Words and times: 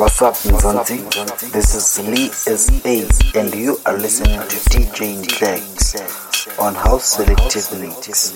What's 0.00 0.22
up, 0.22 0.32
Mzansi? 0.32 1.52
This 1.52 1.74
is 1.74 2.08
Lee 2.08 2.28
S.A. 2.30 3.38
and 3.38 3.54
you 3.54 3.76
are 3.84 3.98
listening 3.98 4.40
to 4.40 4.56
DJ 4.70 5.30
Flex 5.30 6.58
on 6.58 6.74
House 6.74 7.04
Selective 7.04 7.78
Mix. 7.78 8.32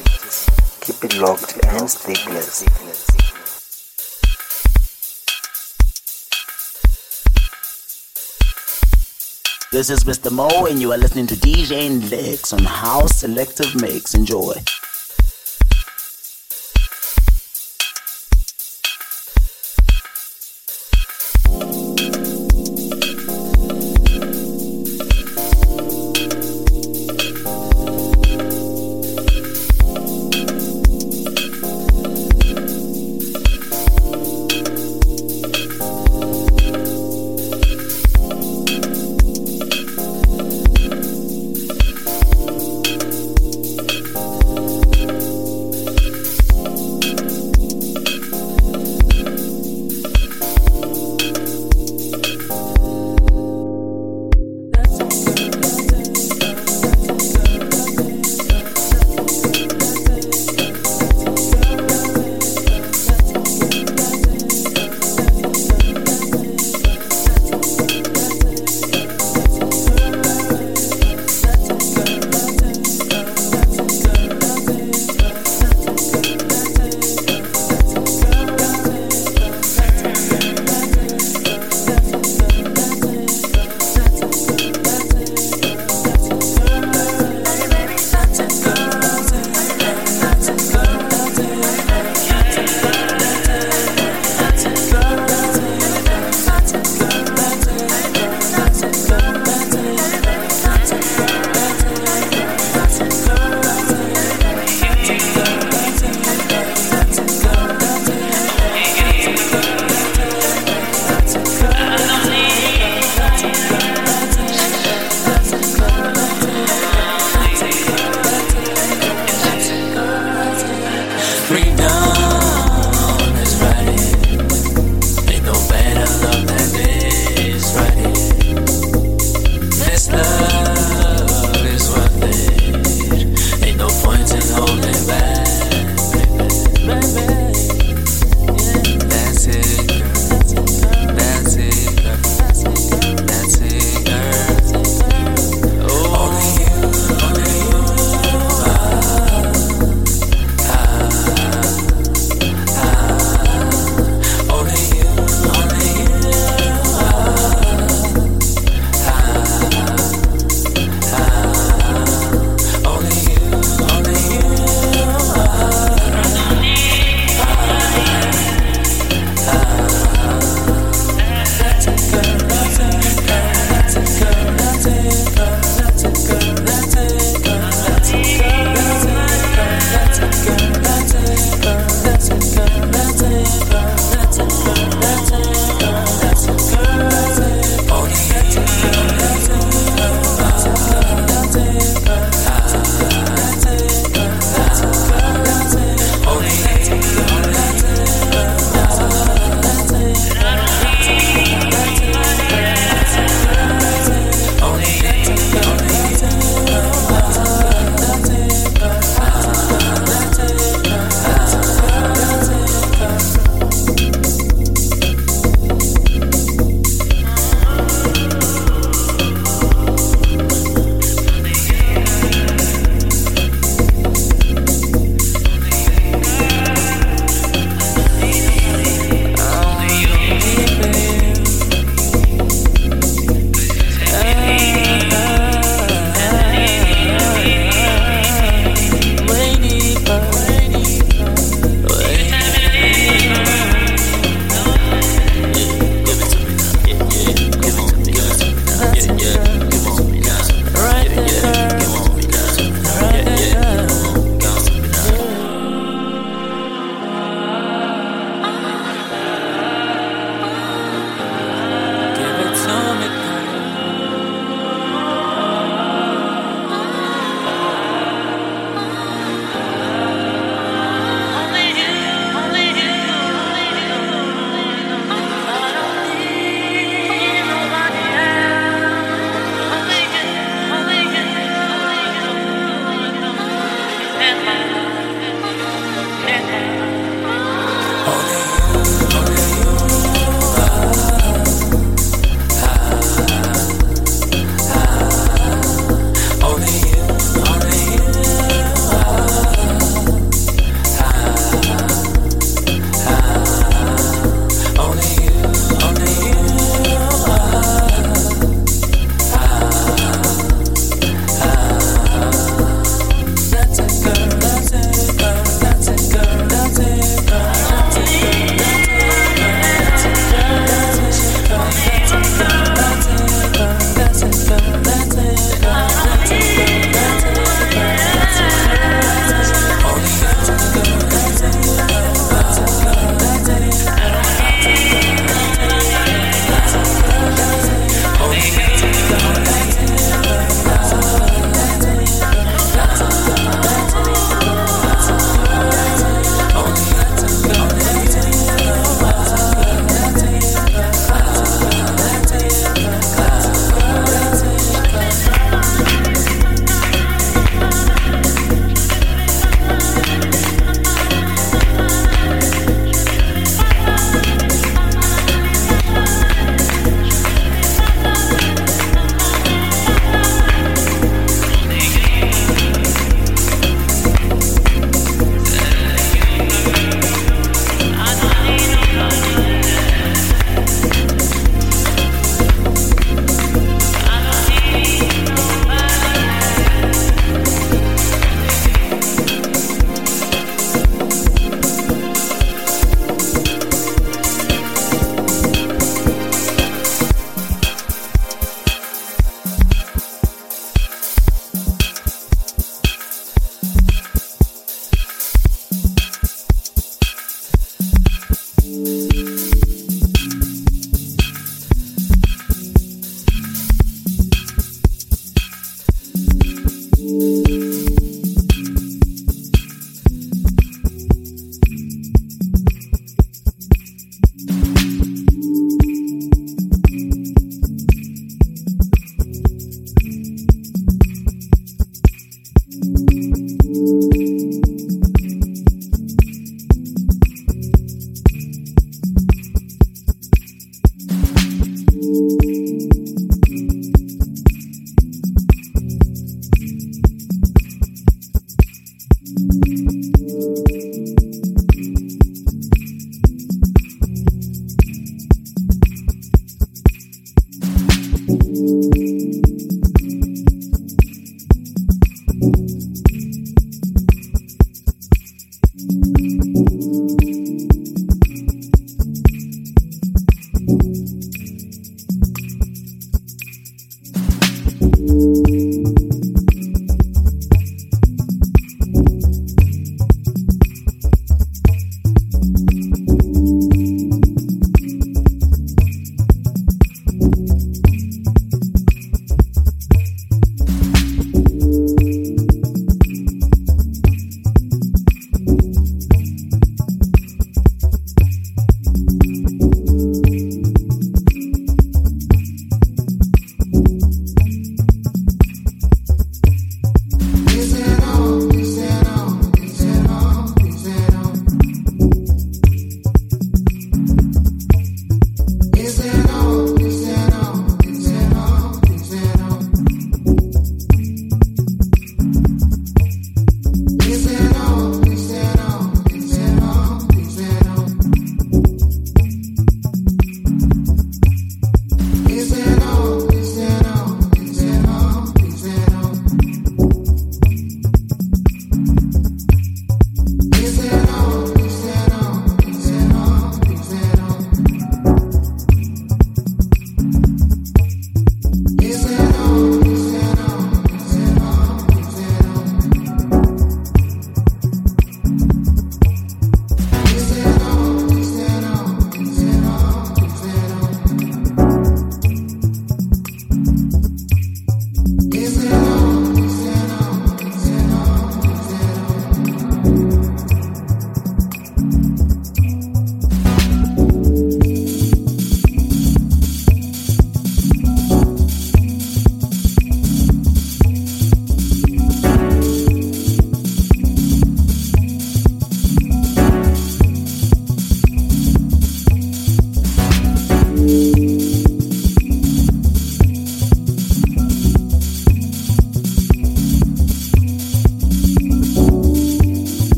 Keep 0.82 1.04
it 1.04 1.16
locked 1.16 1.64
and 1.64 1.88
stay 1.88 2.12
blessed. 2.26 2.68
This 9.72 9.88
is 9.88 10.04
Mr. 10.04 10.30
Mo, 10.30 10.66
and 10.66 10.82
you 10.82 10.92
are 10.92 10.98
listening 10.98 11.26
to 11.28 11.34
DJ 11.34 12.10
Lex 12.10 12.52
on 12.52 12.62
House 12.64 13.20
Selective 13.20 13.74
Mix. 13.80 14.14
Enjoy. 14.14 14.52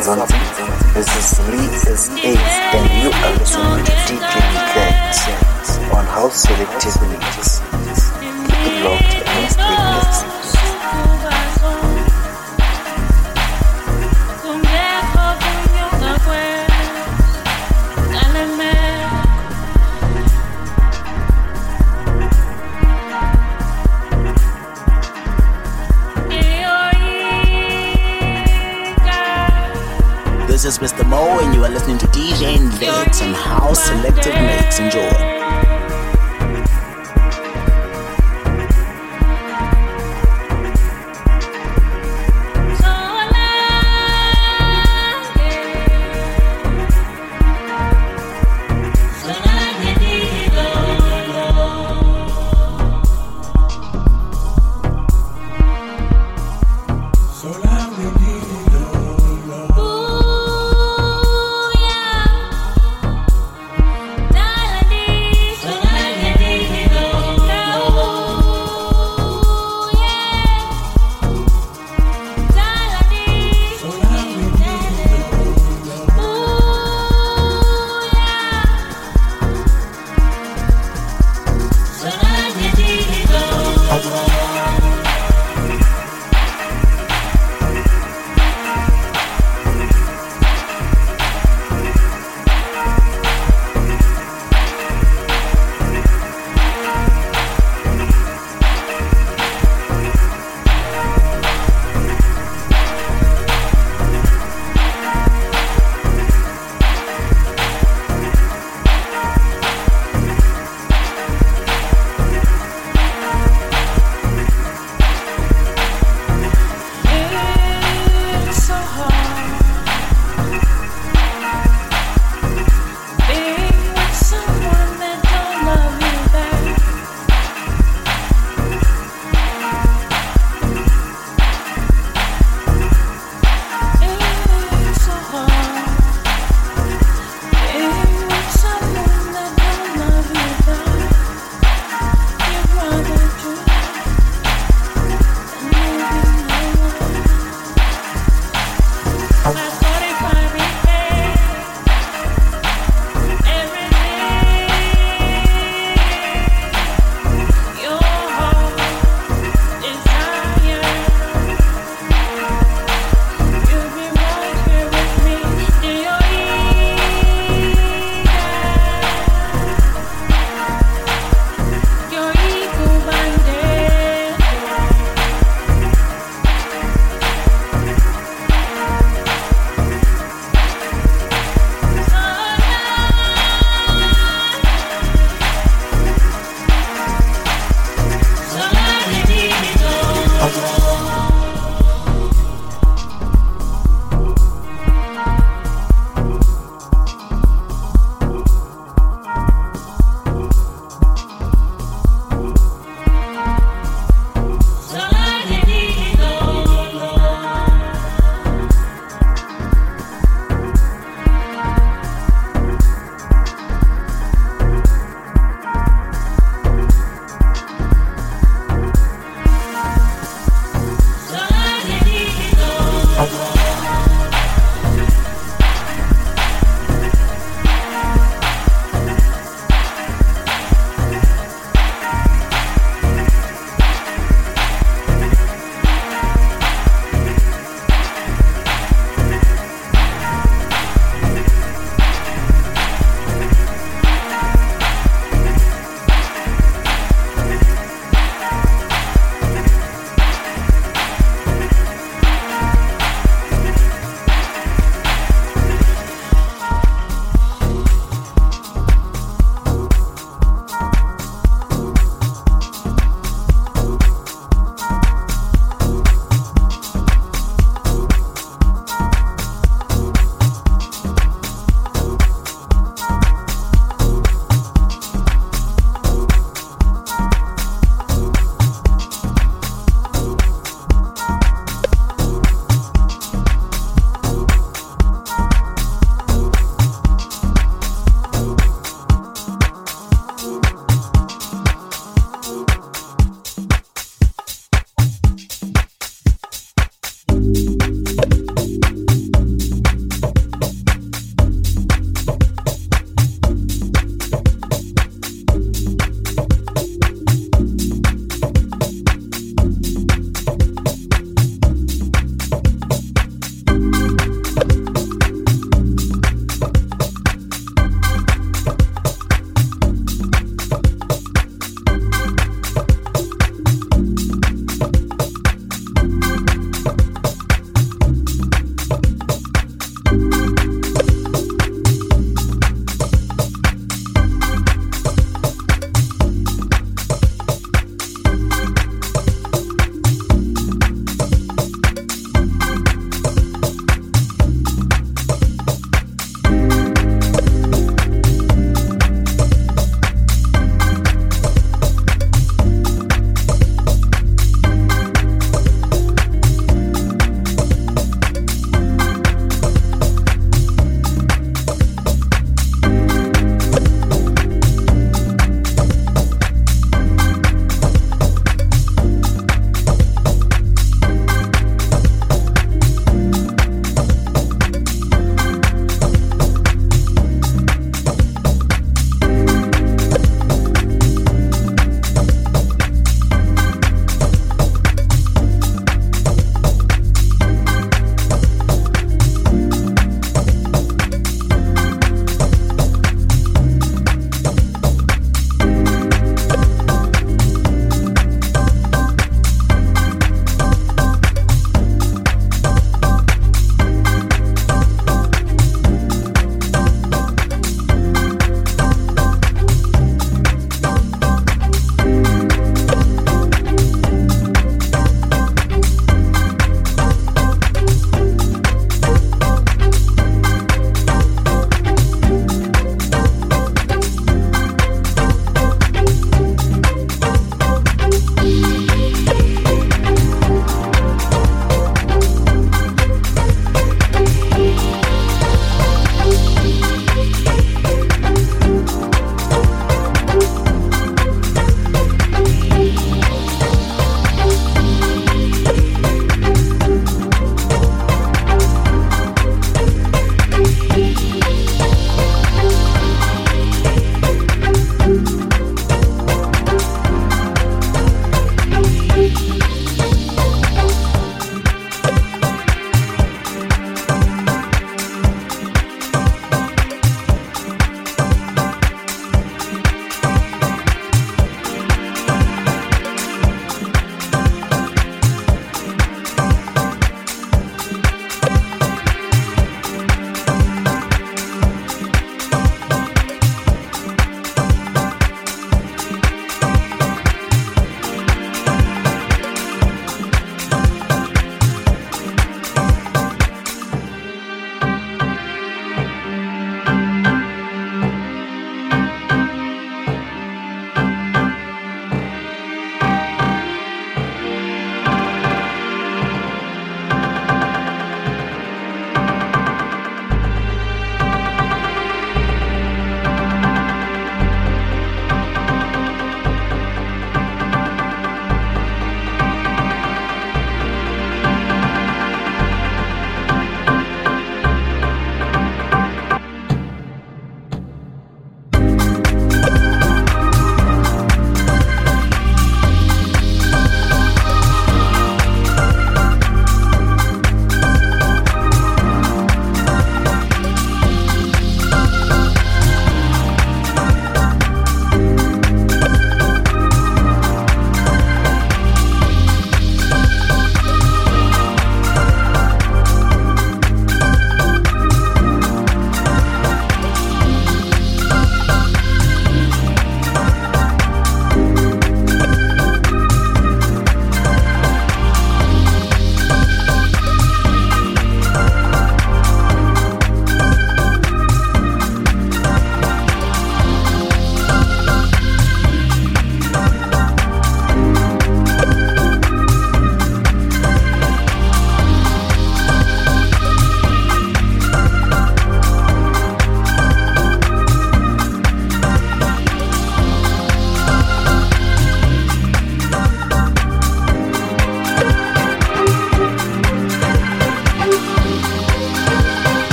What's 0.00 0.08
up, 0.08 0.28
Mzansi? 0.30 0.94
This 0.94 1.08
is 1.14 1.40
Lee 1.50 1.58
S8 1.92 2.24
and 2.24 3.02
you 3.02 3.10
are 3.12 3.32
listening 3.36 3.84
to 3.84 3.92
DJ 4.08 4.36
Flex 4.72 5.76
on 5.92 6.06
House 6.06 6.40
Selective 6.40 6.96
Mix. 7.10 7.60
Keep 8.18 8.64
it 8.64 8.82
locked 8.82 9.14
and 9.28 9.52
stay 9.52 10.29
are 31.64 31.70
listening 31.70 31.98
to 31.98 32.06
DJ 32.06 32.58
Lex 32.80 33.20
and 33.20 33.34
House 33.34 33.84
Selective 33.84 34.34
Mix. 34.34 34.78
Enjoy. 34.78 35.39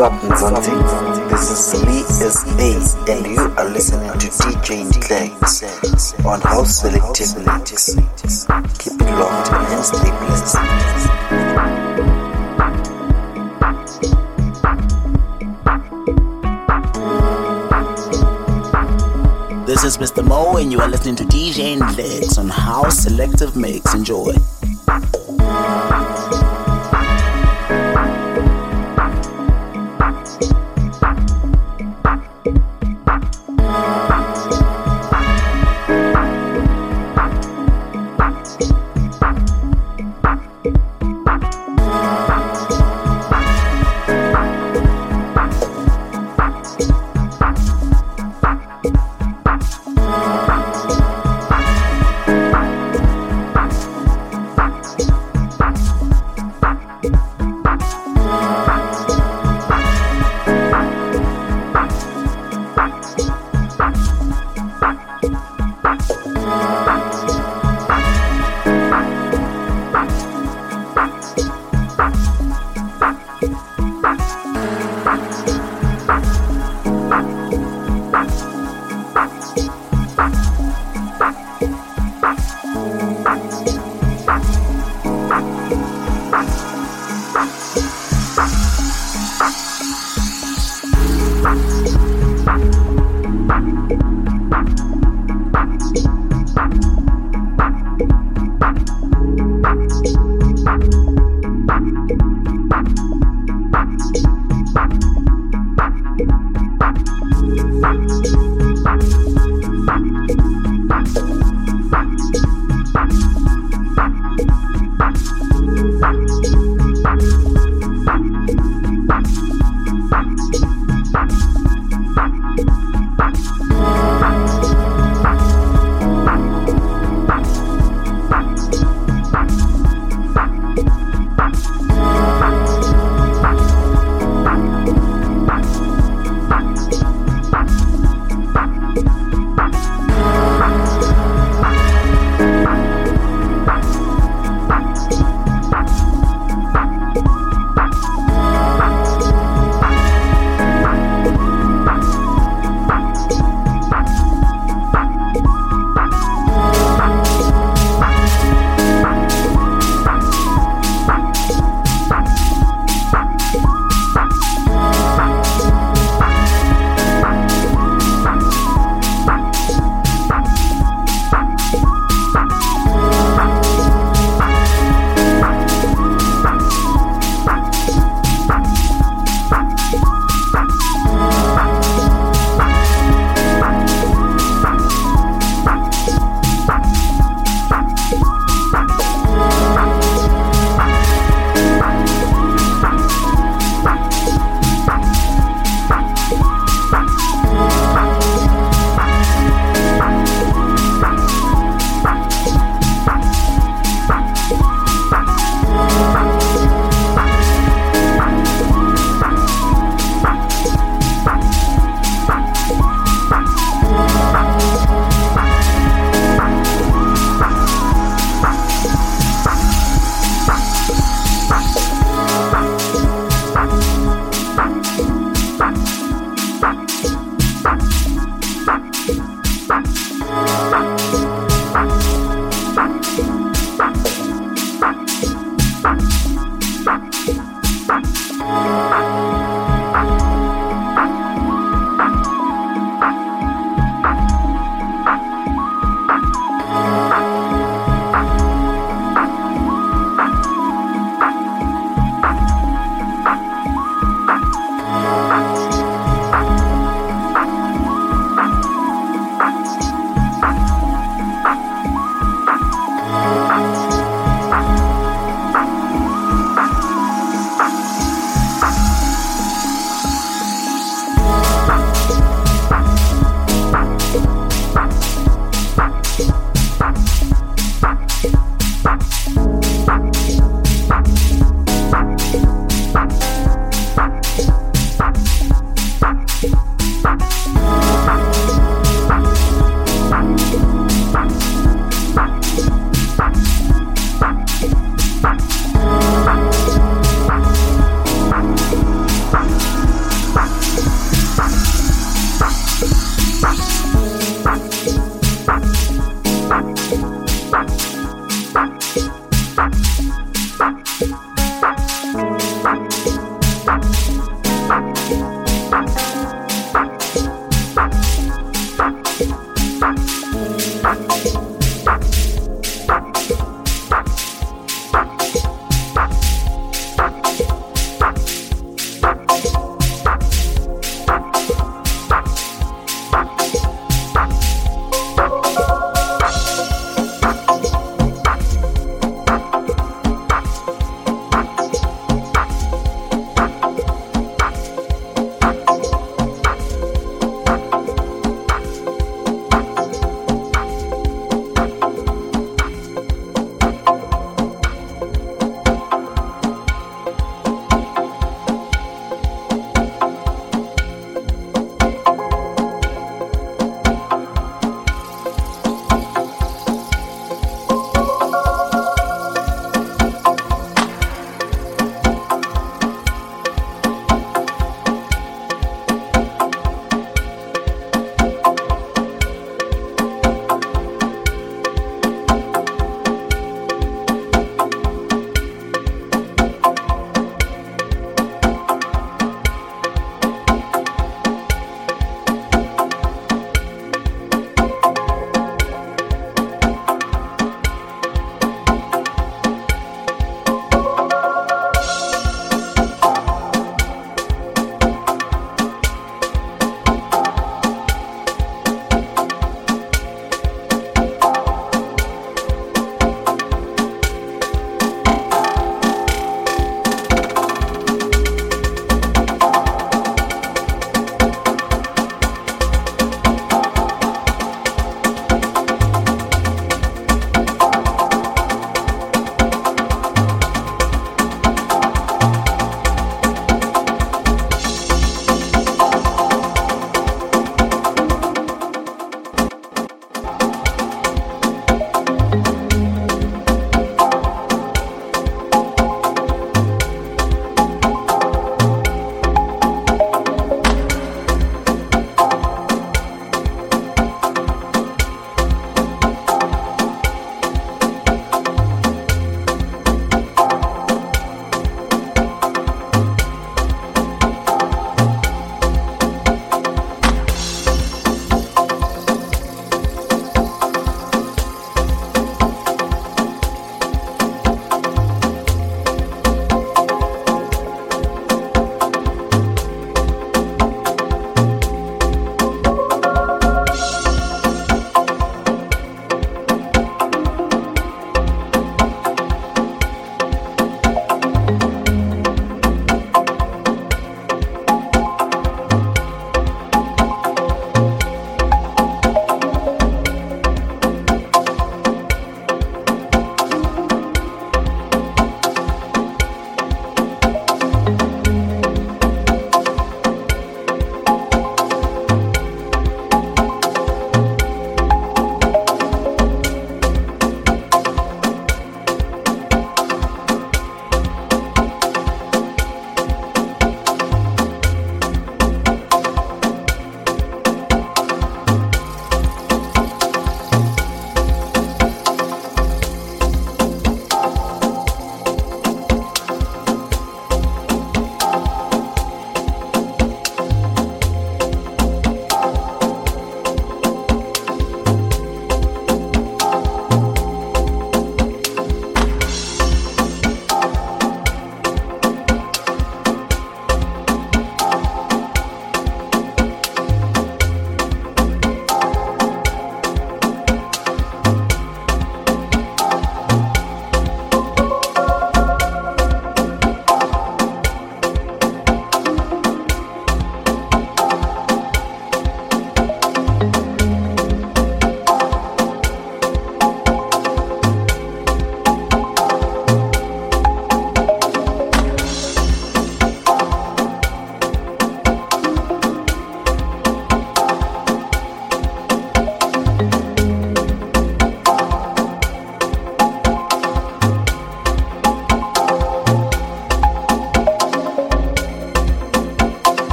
Up, 0.00 0.12
Mzansi? 0.22 0.70
This 1.28 1.50
is 1.50 1.82
Lee 1.84 2.02
S.A. 2.24 3.12
and 3.12 3.26
you 3.26 3.40
are 3.56 3.68
listening 3.68 4.12
to 4.12 4.28
DJ 4.28 4.86
Ndlex 4.88 6.24
on 6.24 6.40
House 6.40 6.76
Selective 6.82 7.36
Mix. 7.44 7.96
Keep 8.78 9.00
it 9.00 9.10
locked 9.18 9.50
and 9.50 9.84
stay. 9.84 10.12
This 19.66 19.82
is 19.82 19.96
Mr. 19.98 20.24
Mo, 20.24 20.58
and 20.58 20.70
you 20.70 20.78
are 20.80 20.88
listening 20.88 21.16
to 21.16 21.24
DJ 21.24 21.76
Ndlex 21.76 22.38
on 22.38 22.48
House 22.48 22.98
Selective 23.00 23.56
Mix. 23.56 23.92
Enjoy. 23.94 24.32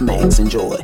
of 0.00 0.38
Enjoy. 0.40 0.83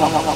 Come 0.00 0.14
on. 0.14 0.29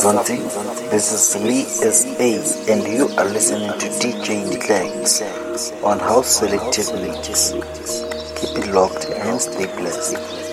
Mzansi? 0.00 0.36
This 0.90 1.12
is 1.12 1.36
Lee 1.44 1.64
SA, 1.64 2.72
and 2.72 2.82
you 2.88 3.08
are 3.18 3.26
listening 3.26 3.68
to 3.78 3.86
DJ 4.00 4.48
Lex 4.66 5.20
on 5.84 5.98
House 5.98 6.38
Selective 6.38 6.90
Mix. 7.02 7.52
Keep 8.32 8.64
it 8.64 8.72
locked 8.72 9.04
and 9.10 9.38
stay 9.38 9.66
blessed. 9.76 10.49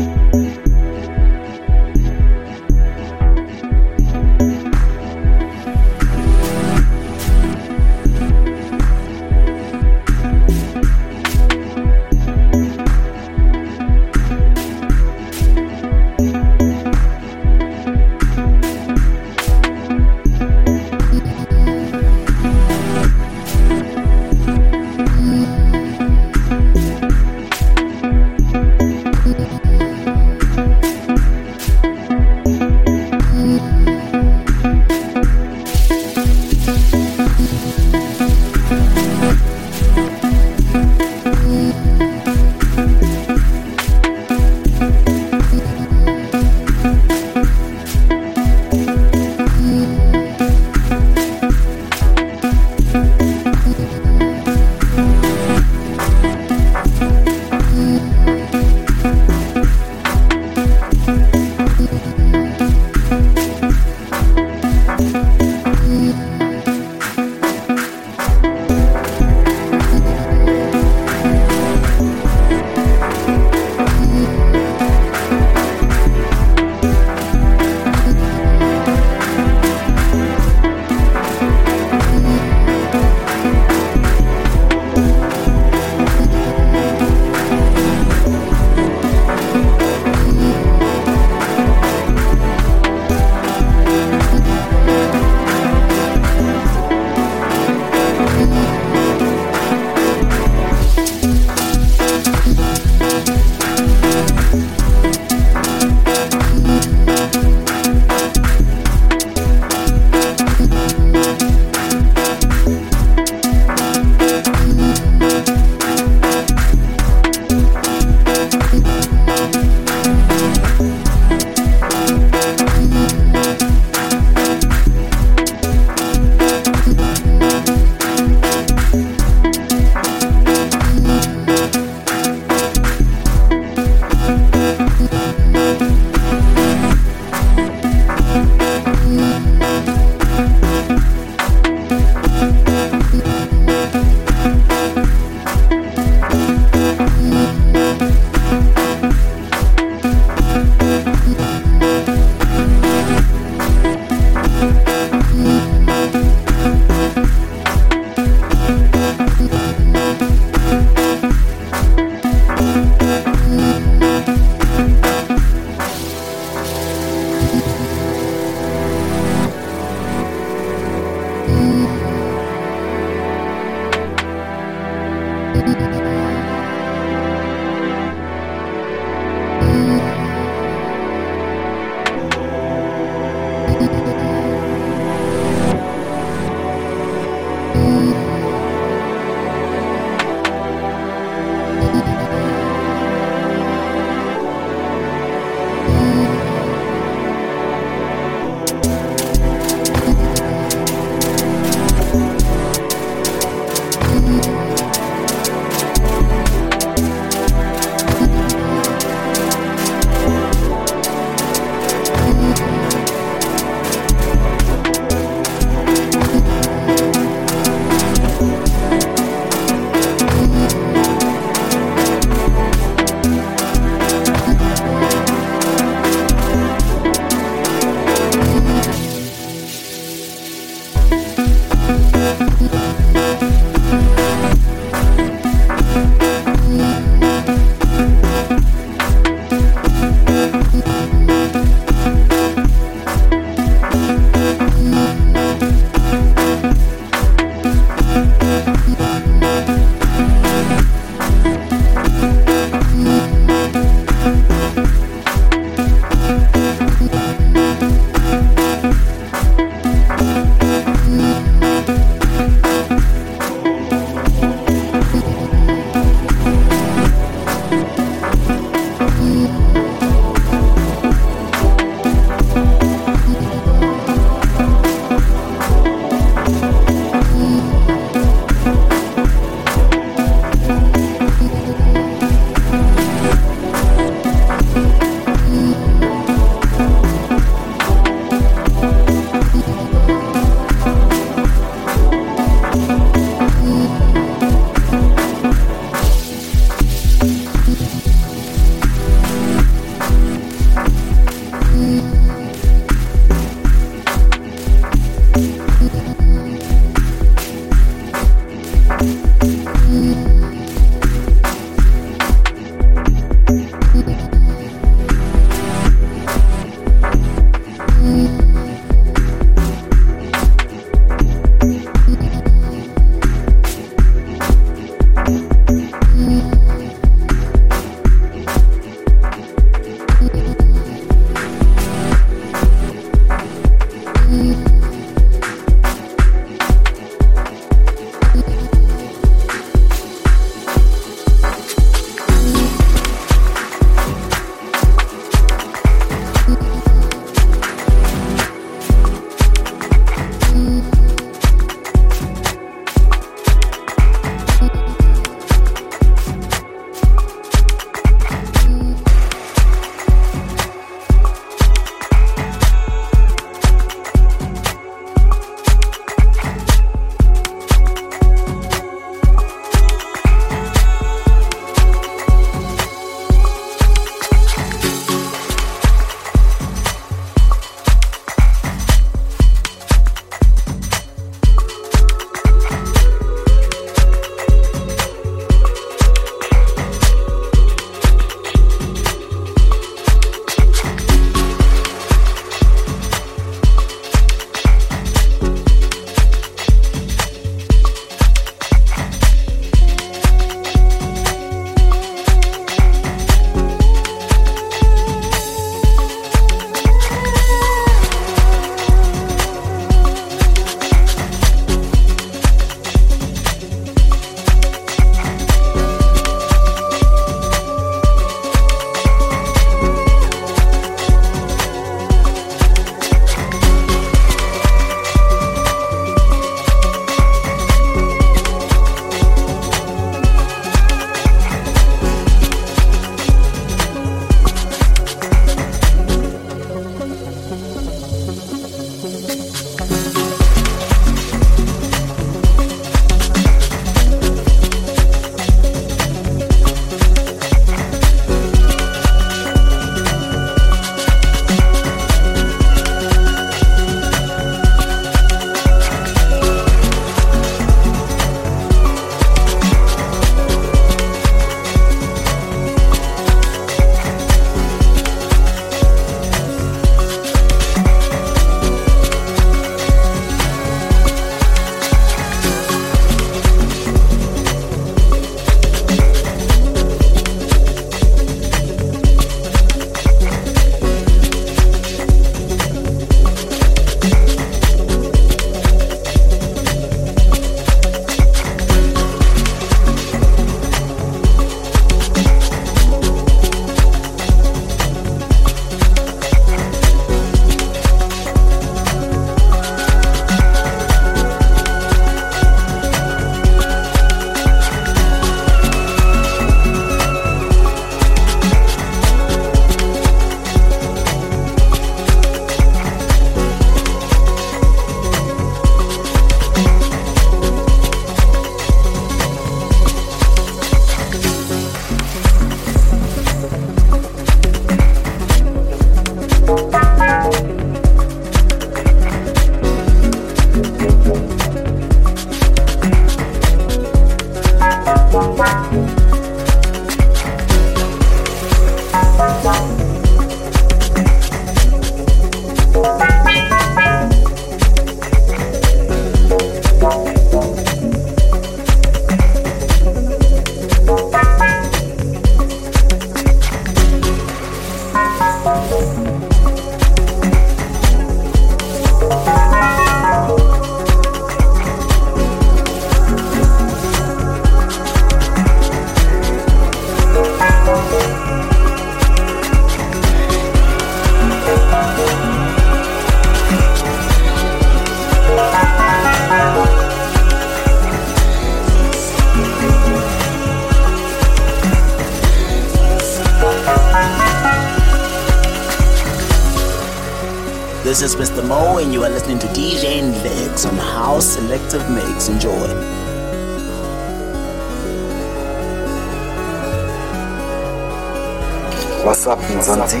What's 599.06 599.24
up, 599.28 599.38
Mzansi? 599.38 600.00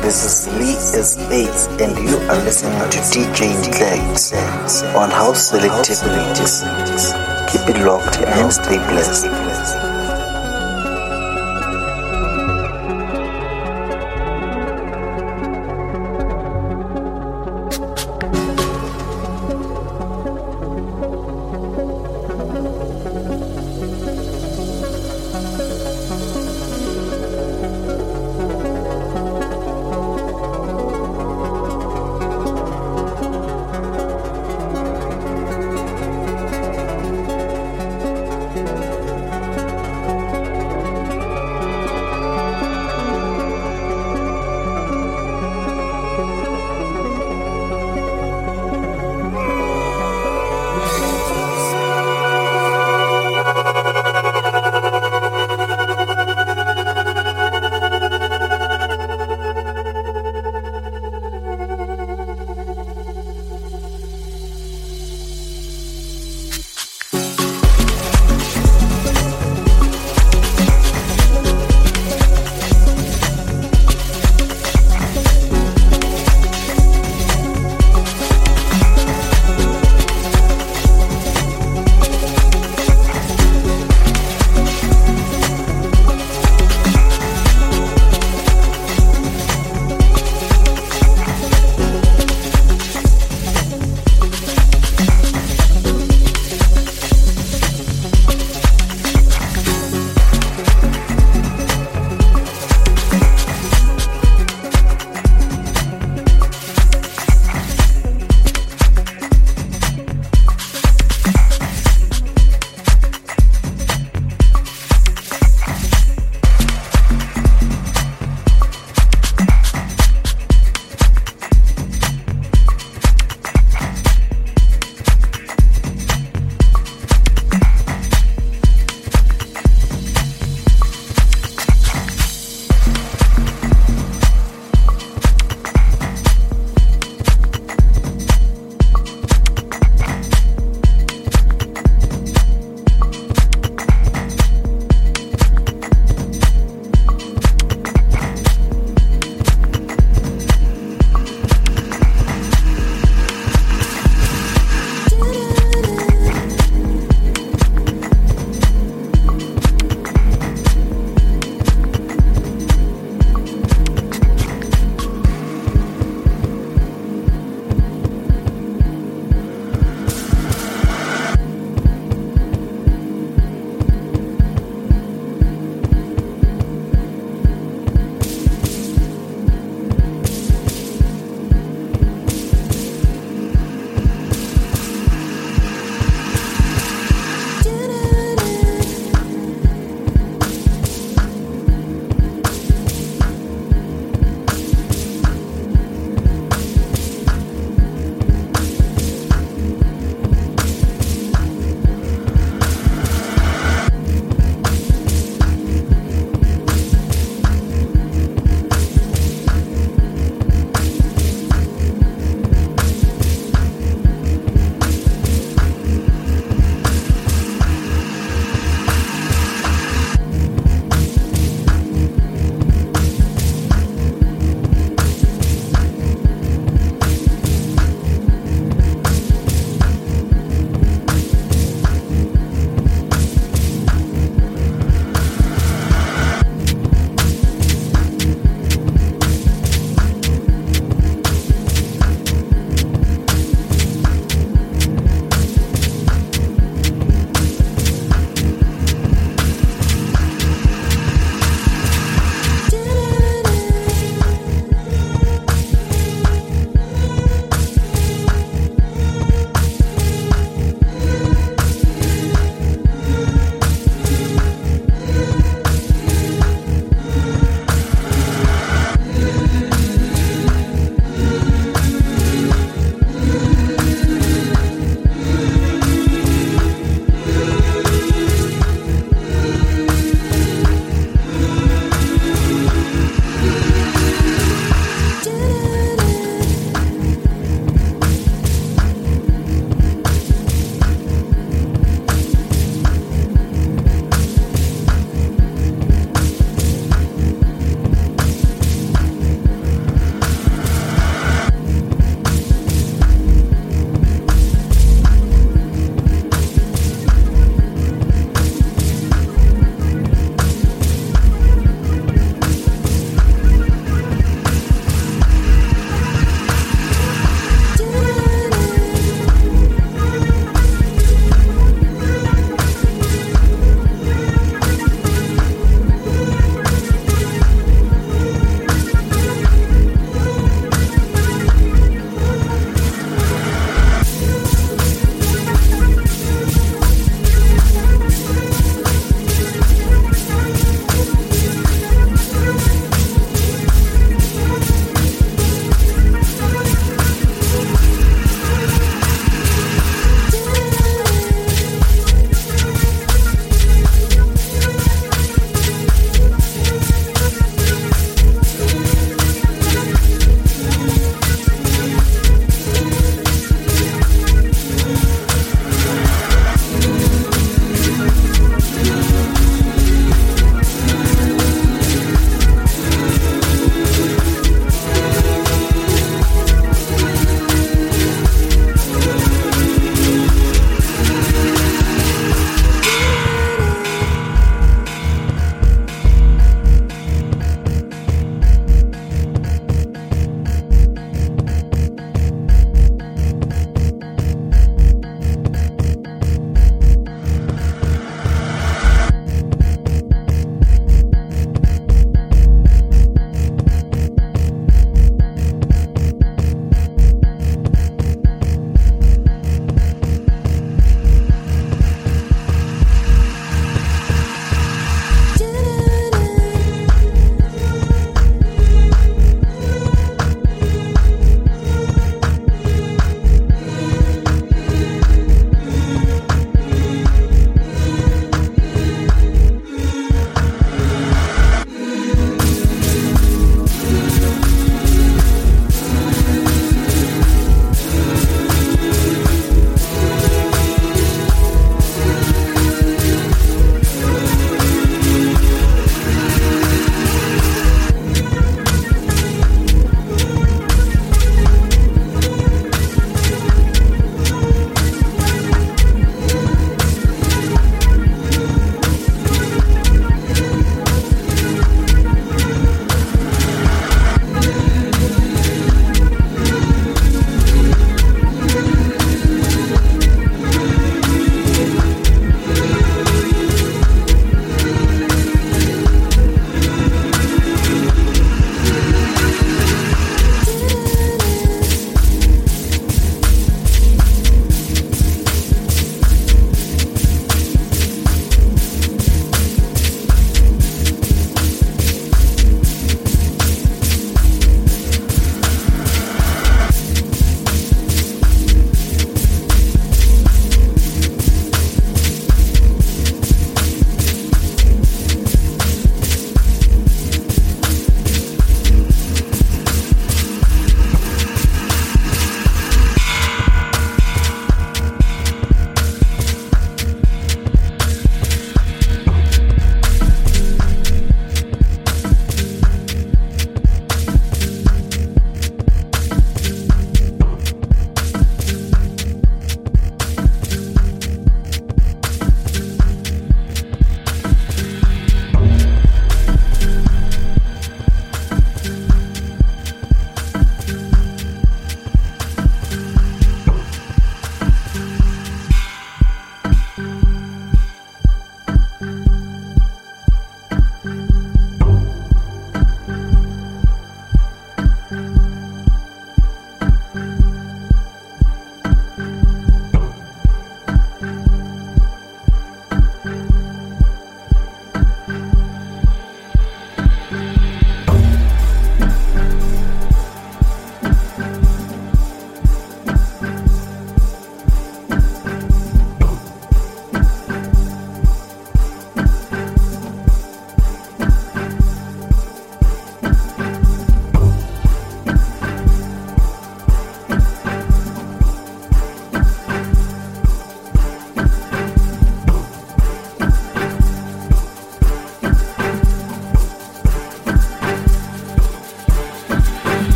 This 0.00 0.24
is 0.24 0.54
Lee 0.60 0.76
S.A. 0.96 1.82
and 1.82 1.98
you 2.08 2.18
are 2.28 2.38
listening 2.44 2.78
to 2.88 2.98
DJ 2.98 3.52
Lex 3.80 4.84
on 4.94 5.10
House 5.10 5.48
Selective. 5.48 5.98
Keep 7.50 7.74
it 7.74 7.84
locked 7.84 8.18
and 8.18 8.52
stay 8.52 8.76
blessed. 8.76 9.93